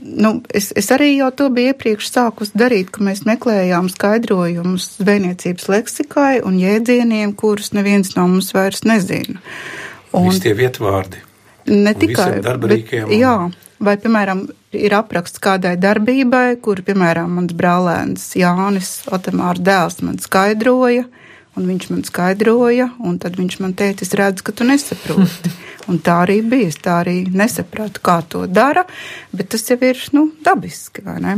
nu, 0.00 0.30
es, 0.54 0.70
es 0.76 0.90
arī 0.94 1.14
jau 1.16 1.30
to 1.36 1.48
biju 1.54 1.72
iepriekš 1.72 2.10
sākus 2.12 2.52
darīt, 2.56 2.90
ka 2.94 3.04
mēs 3.04 3.24
meklējām 3.28 3.90
skaidrojumus 3.92 4.94
zvejniecības 4.98 5.68
leksikai 5.72 6.32
un 6.46 6.58
jēdzieniem, 6.60 7.34
kurus 7.38 7.72
neviens 7.76 8.14
no 8.18 8.26
mums 8.30 8.52
vairs 8.56 8.84
nezina. 8.88 9.40
Un, 10.14 10.30
Visi 10.30 10.44
tie 10.46 10.54
vietvārdi. 10.58 11.22
Ne 11.72 11.94
tikai 11.96 12.38
darba 12.44 12.70
rīkiem. 12.70 13.08
Un... 13.08 13.16
Jā, 13.16 13.36
vai, 13.82 13.96
piemēram, 14.00 14.44
ir 14.78 14.94
apraksts 14.96 15.42
kādai 15.42 15.74
darbībai, 15.80 16.56
kur, 16.64 16.82
piemēram, 16.86 17.36
mans 17.38 17.54
brālēns 17.56 18.32
Jānis 18.38 18.96
Otamārs 19.12 19.62
dēls 19.64 20.00
man 20.04 20.18
skaidroja, 20.22 21.06
un 21.54 21.68
viņš 21.70 21.90
man 21.92 22.02
skaidroja, 22.06 22.88
un 23.04 23.20
tad 23.22 23.38
viņš 23.38 23.60
man 23.62 23.76
teica, 23.78 24.06
es 24.06 24.14
redzu, 24.18 24.46
ka 24.46 24.56
tu 24.56 24.66
nesaproti. 24.68 25.54
Un 25.84 25.98
tā 26.00 26.14
arī 26.24 26.38
bija. 26.48 26.70
Es 26.72 26.78
tā 26.80 26.94
arī 27.02 27.16
nesapratu, 27.28 28.00
kā 28.04 28.16
to 28.28 28.46
dara, 28.48 28.86
bet 29.36 29.50
tas 29.52 29.66
jau 29.68 29.76
ir 29.84 30.00
nu, 30.16 30.22
dabiski, 30.44 31.04
vai 31.04 31.18
ne? 31.20 31.34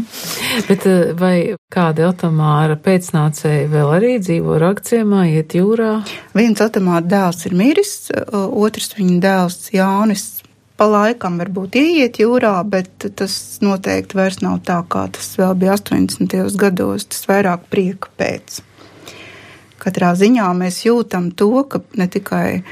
Bet 0.68 0.86
eh, 0.86 1.12
vai 1.18 1.34
kādi 1.72 2.06
automāra 2.06 2.78
pēcnācēji 2.78 3.66
vēl 3.72 3.92
arī 3.98 4.12
dzīvo 4.22 4.60
rakciemā, 4.62 5.26
iet 5.34 5.58
jūrā? 5.58 5.96
Viens 6.38 6.62
automāra 6.62 7.02
dēls 7.02 7.42
ir 7.50 7.58
miris, 7.58 7.96
otrs 8.30 8.94
viņa 8.94 9.20
dēls 9.26 9.72
Jānis 9.74 10.28
pa 10.76 10.88
laikam 10.90 11.38
varbūt 11.40 11.78
ieiet 11.80 12.20
jūrā, 12.20 12.54
bet 12.68 13.08
tas 13.16 13.34
noteikti 13.64 14.18
vairs 14.18 14.40
nav 14.44 14.60
tā, 14.68 14.78
kā 14.88 15.06
tas 15.12 15.32
vēl 15.40 15.54
bija 15.58 15.76
80. 15.78 16.36
gados. 16.60 17.08
Tas 17.12 17.28
vairāk 17.30 17.68
prieka 17.72 18.12
pēc. 18.20 18.60
Katrā 19.80 20.12
ziņā 20.18 20.48
mēs 20.58 20.82
jūtam 20.86 21.30
to, 21.36 21.50
ka 21.70 21.80
ne 21.96 22.08
tikai 22.10 22.62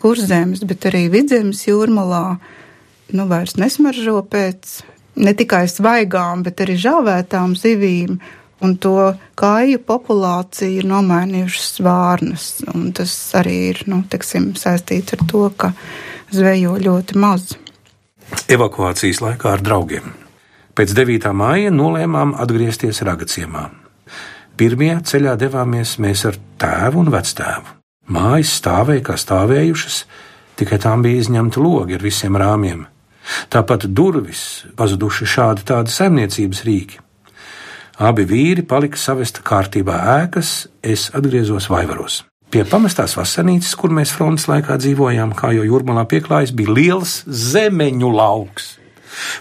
kurzemes, 0.00 0.64
bet 0.64 0.86
arī 0.88 1.08
vidzemes 1.12 1.66
jūrmalā 1.66 2.24
nu 3.16 3.26
vairs 3.28 3.56
nesmaržo 3.58 4.20
pēc 4.30 4.80
ne 5.20 5.32
tikai 5.36 5.64
svaigām, 5.68 6.44
bet 6.46 6.62
arī 6.64 6.78
žāvētām 6.80 7.56
zivīm. 7.58 8.20
Un 8.60 8.74
to 8.76 9.14
kāju 9.40 9.78
populācija 9.88 10.68
ir 10.82 10.88
nomainījušas 10.88 11.68
svārnas. 11.78 12.48
Tas 12.96 13.14
arī 13.40 13.56
ir 13.70 13.80
nu, 13.88 14.02
teksim, 14.12 14.50
saistīts 14.60 15.16
ar 15.16 15.24
to, 15.30 15.46
ka 15.56 15.72
zvejo 16.34 16.76
ļoti 16.80 17.18
maz. 17.20 17.54
Evakuācijas 18.50 19.20
laikā 19.24 19.54
ar 19.56 19.62
draugiem. 19.64 20.12
Pēc 20.78 20.94
9. 20.96 21.32
māja 21.34 21.72
nolēmām 21.74 22.36
atgriezties 22.40 23.02
Ragaciemā. 23.06 23.66
Pirmie 24.56 24.92
ceļā 25.06 25.34
devāmies 25.40 25.96
mēs 26.02 26.24
ar 26.28 26.38
tēvu 26.60 27.02
un 27.02 27.10
vectēvu. 27.12 27.76
Mājas 28.10 28.54
stāvēja 28.60 29.04
kā 29.10 29.18
stāvējušas, 29.18 29.98
tikai 30.60 30.78
tām 30.82 31.02
bija 31.06 31.22
izņemta 31.22 31.62
logi 31.62 31.98
ar 31.98 32.04
visiem 32.04 32.38
rāmjiem. 32.38 32.86
Tāpat 33.52 33.86
durvis 33.94 34.64
pazuduši 34.76 35.28
šādi 35.34 35.66
tādi 35.68 35.94
saimniecības 35.94 36.64
rīki. 36.66 36.98
Abi 38.00 38.24
vīri 38.24 38.64
palika 38.64 38.96
savesta 38.96 39.44
kārtībā 39.44 39.98
ēkas, 40.22 40.70
es 40.82 41.10
atgriezos 41.14 41.68
vaivaros. 41.68 42.22
Pie 42.50 42.64
pamestās 42.66 43.12
vasarnīcas, 43.14 43.76
kur 43.78 43.92
mēs 43.94 44.10
frontes 44.10 44.48
laikā 44.50 44.74
dzīvojām, 44.82 45.36
kā 45.38 45.52
jau 45.54 45.62
jūrmalā 45.68 46.02
pieklājas, 46.10 46.50
bija 46.50 46.72
liels 46.74 47.12
zemeņu 47.30 48.10
lauks. 48.10 48.72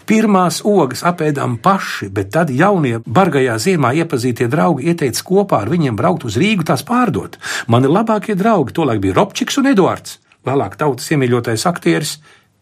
Pirmās 0.06 0.60
ogas 0.62 1.02
apēdām 1.10 1.56
paši, 1.64 2.12
bet 2.14 2.30
tad 2.36 2.54
jaunie 2.54 3.00
bargajā 3.06 3.56
ziemā 3.66 3.96
iepazītie 4.04 4.46
draugi 4.54 4.92
ieteica 4.94 5.26
kopā 5.26 5.64
ar 5.64 5.74
viņiem 5.74 5.98
braukt 5.98 6.28
uz 6.30 6.38
Rīgu 6.38 6.68
tās 6.70 6.86
pārdot. 6.86 7.40
Mani 7.66 7.90
labākie 7.90 8.38
draugi 8.38 8.78
tolaik 8.78 9.02
bija 9.02 9.18
Robčiks 9.18 9.58
un 9.58 9.74
Eduards, 9.74 10.20
vēlāk 10.46 10.78
tautas 10.78 11.10
iemīļotais 11.10 11.66
aktieris 11.66 12.20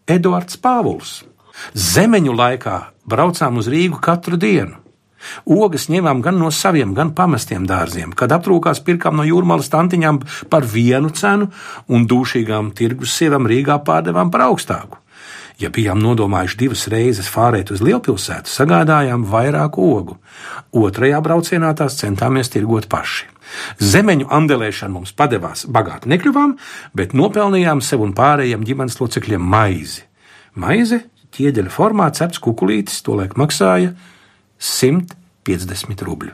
Eduards 0.07 0.55
Pāvuls. 0.63 1.17
Zemeņu 1.75 2.39
laikā 2.39 2.81
braucām 3.03 3.59
uz 3.59 3.67
Rīgu 3.67 3.99
katru 3.99 4.39
dienu. 4.39 4.79
Ogas 5.45 5.87
ņēmām 5.91 6.21
gan 6.25 6.39
no 6.41 6.51
saviem, 6.53 6.93
gan 6.97 7.13
pamestiem 7.17 7.65
dārziem, 7.69 8.13
kad 8.17 8.33
aptrūkās 8.35 8.83
pirkām 8.85 9.17
no 9.19 9.25
jūrmālas 9.27 9.71
tantiņām 9.73 10.21
par 10.51 10.67
vienu 10.67 11.11
cenu 11.15 11.51
un 11.87 12.07
dūšīgām 12.09 12.73
tirgus 12.77 13.15
sievām 13.17 13.49
Rīgā 13.49 13.81
pārdevām 13.87 14.31
par 14.33 14.47
augstāku. 14.49 15.01
Ja 15.57 15.71
bijām 15.73 15.97
nodomājuši 16.03 16.57
divas 16.59 16.83
reizes 16.93 17.29
fārēt 17.33 17.71
uz 17.73 17.81
lielpilsētu, 17.81 18.51
sagādājām 18.51 19.23
vairāk 19.25 19.79
ogu. 19.81 20.19
Otrajā 20.69 21.17
braucienā 21.25 21.71
tās 21.79 21.97
centāmies 21.97 22.53
tirgot 22.53 22.85
paši. 22.91 23.25
Zemeņu 23.81 24.27
andelēšana 24.37 24.93
mums 24.93 25.15
padevās 25.17 25.65
bagāti 25.65 26.11
nekļuvām, 26.13 26.53
bet 26.93 27.15
nopelnījām 27.17 27.81
sev 27.81 28.03
un 28.05 28.13
pārējiem 28.13 28.67
ģimenes 28.67 28.99
locekļiem 29.01 29.49
maizi. 29.55 30.03
Maize, 30.61 31.01
ķieģeļa 31.33 31.73
formā 31.73 32.11
cepts 32.13 32.43
kukulītis, 32.43 33.01
tolaik 33.07 33.33
maksāja 33.39 33.95
150 34.59 36.05
rubļu. 36.07 36.33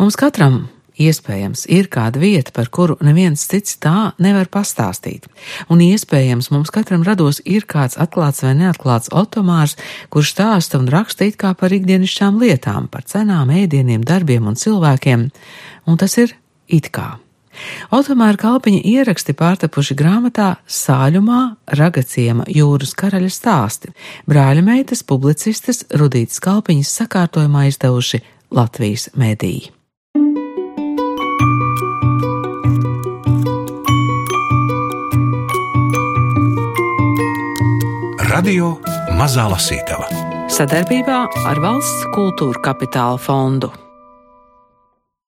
Mums 0.00 0.16
katram 0.18 0.64
Iespējams, 1.00 1.64
ir 1.72 1.86
kāda 1.88 2.20
vieta, 2.20 2.52
par 2.52 2.68
kuru 2.68 2.98
neviens 3.00 3.46
cits 3.48 3.78
tā 3.80 4.12
nevar 4.20 4.50
pastāstīt. 4.52 5.24
Un 5.72 5.80
iespējams, 5.80 6.50
mums 6.52 6.72
katram 6.74 7.04
rados 7.06 7.40
ir 7.48 7.64
kāds 7.64 7.96
atklāts 7.96 8.44
vai 8.44 8.52
neatklāts 8.58 9.08
otomārs, 9.08 9.78
kurš 10.12 10.34
stāsta 10.34 10.82
un 10.82 10.90
raksta 10.92 11.24
it 11.24 11.40
kā 11.40 11.54
par 11.56 11.72
ikdienišķām 11.72 12.38
lietām, 12.44 12.92
par 12.92 13.08
cenām, 13.08 13.54
ēdieniem, 13.56 14.04
darbiem 14.04 14.52
un 14.52 14.58
cilvēkiem. 14.58 15.28
Un 15.88 16.00
tas 16.00 16.18
ir 16.20 16.36
it 16.68 16.92
kā. 16.92 17.21
Otomāra 17.92 18.38
kalpiņa 18.40 18.80
ieraksti 18.88 19.34
pārtapuši 19.38 19.96
grāmatā 19.98 20.54
Sāļumā 20.66 21.42
Ragaciema 21.78 22.46
jūras 22.48 22.94
karaļa 22.98 23.30
stāsti. 23.32 23.92
Brāļa 24.28 24.64
meitas 24.66 25.04
publicistes 25.04 25.84
Rudītas 25.92 26.40
kalpiņas 26.42 26.96
sakārtojumā 27.02 27.68
izdevuši 27.70 28.22
Latvijas 28.52 29.10
mediji. 29.16 29.70
Radio 38.32 38.74
Mazā 39.14 39.44
Lasītava 39.52 40.08
sadarbībā 40.52 41.18
ar 41.48 41.60
Valsts 41.62 42.08
kultūra 42.12 42.60
kapitāla 42.64 43.20
fondu. 43.20 43.70